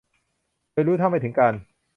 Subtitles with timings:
[0.71, 1.59] โดยรู้เท่าไม่ถึงการณ์